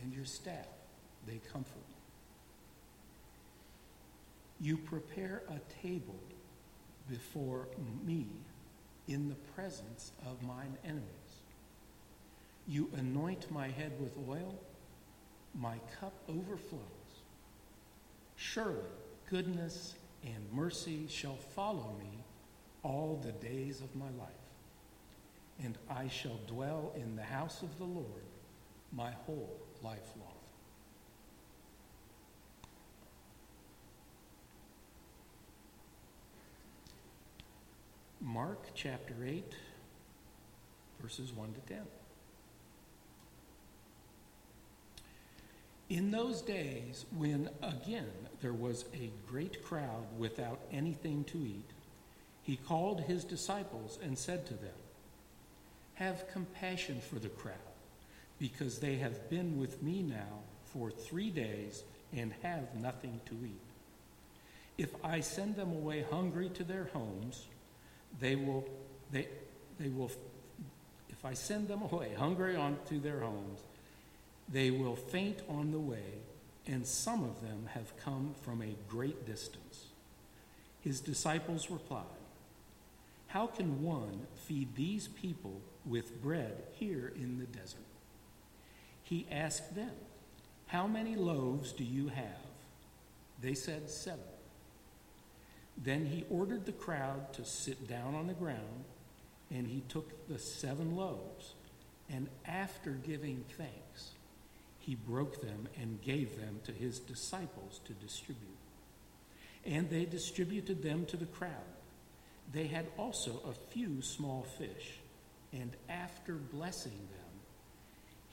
[0.00, 0.66] and your staff,
[1.26, 1.96] they comfort me.
[4.60, 6.20] You prepare a table
[7.10, 7.68] before
[8.06, 8.26] me
[9.08, 11.02] in the presence of mine enemies.
[12.68, 14.54] You anoint my head with oil,
[15.54, 16.80] my cup overflows.
[18.36, 18.78] Surely
[19.28, 22.24] goodness and mercy shall follow me
[22.84, 24.28] all the days of my life,
[25.62, 28.24] and I shall dwell in the house of the Lord
[28.92, 30.28] my whole life long.
[38.20, 39.44] Mark chapter 8,
[41.00, 41.82] verses 1 to 10.
[45.90, 51.70] In those days, when again there was a great crowd without anything to eat,
[52.42, 54.70] he called his disciples and said to them,
[55.94, 57.56] Have compassion for the crowd,
[58.42, 63.60] because they have been with me now for three days and have nothing to eat.
[64.76, 67.46] If I send them away hungry to their homes,
[68.18, 68.64] they will,
[69.12, 69.28] they,
[69.78, 70.10] they will,
[71.08, 73.60] if I send them away hungry on to their homes,
[74.48, 76.18] they will faint on the way,
[76.66, 79.86] and some of them have come from a great distance.
[80.80, 82.02] His disciples replied,
[83.28, 87.86] How can one feed these people with bread here in the desert?
[89.12, 89.90] He asked them,
[90.68, 92.46] How many loaves do you have?
[93.42, 94.24] They said, Seven.
[95.76, 98.84] Then he ordered the crowd to sit down on the ground,
[99.50, 101.52] and he took the seven loaves,
[102.08, 104.12] and after giving thanks,
[104.78, 108.56] he broke them and gave them to his disciples to distribute.
[109.66, 111.76] And they distributed them to the crowd.
[112.50, 115.00] They had also a few small fish,
[115.52, 117.31] and after blessing them,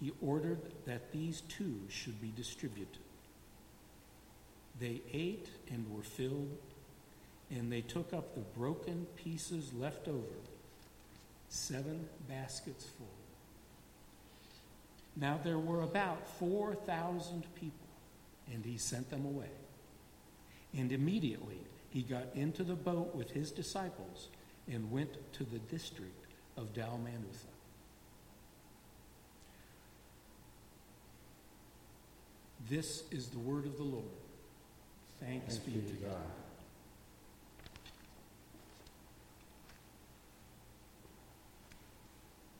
[0.00, 2.98] he ordered that these two should be distributed.
[4.80, 6.58] They ate and were filled,
[7.50, 10.36] and they took up the broken pieces left over,
[11.48, 13.06] seven baskets full.
[15.16, 17.86] Now there were about 4,000 people,
[18.52, 19.50] and he sent them away.
[20.76, 21.60] And immediately
[21.90, 24.28] he got into the boat with his disciples
[24.70, 27.46] and went to the district of Dalmanutha.
[32.68, 34.04] This is the word of the Lord.
[35.20, 36.10] Thanks, Thanks be to God.
[36.10, 36.20] God.